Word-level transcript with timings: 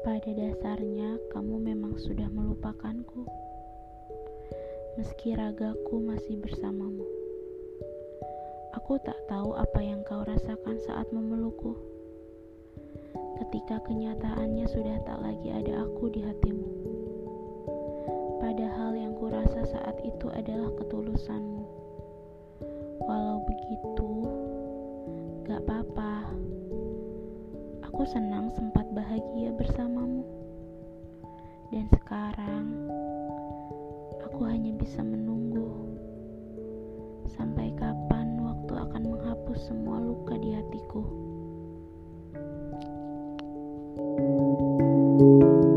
dasarnya, 0.00 1.20
kamu 1.28 1.60
memang 1.60 2.00
sudah 2.00 2.24
melupakanku, 2.32 3.28
meski 4.96 5.36
ragaku 5.36 6.00
masih 6.00 6.40
bersamamu. 6.40 7.04
Aku 8.80 8.96
tak 9.04 9.20
tahu 9.28 9.52
apa 9.52 9.80
yang 9.84 10.00
kau 10.08 10.24
rasakan 10.24 10.80
saat 10.88 11.04
memelukku. 11.12 11.76
Ketika 13.44 13.82
kenyataannya 13.84 14.64
sudah 14.72 14.96
tak 15.04 15.20
lagi 15.20 15.52
ada 15.52 15.84
aku 15.84 16.08
di 16.08 16.24
hatimu. 16.24 16.68
Padahal 18.40 18.96
yang 18.96 19.12
kurasa 19.20 19.68
saat 19.68 20.00
itu 20.00 20.32
adalah 20.32 20.72
ketulusanmu. 20.80 21.64
Walau 23.04 23.44
begitu, 23.44 24.08
gak 25.44 25.60
apa-apa. 25.68 26.32
Aku 27.90 28.08
senang 28.08 28.48
sempat 28.56 28.88
bahagia. 28.96 29.19
Dan 31.70 31.86
sekarang 31.86 32.90
aku 34.26 34.42
hanya 34.42 34.74
bisa 34.74 35.06
menunggu 35.06 35.70
sampai 37.30 37.70
kapan 37.78 38.42
waktu 38.42 38.74
akan 38.74 39.02
menghapus 39.06 39.70
semua 39.70 40.02
luka 40.02 40.34
di 40.34 40.50
hatiku. 40.50 41.02
thank 45.20 45.64
you 45.64 45.69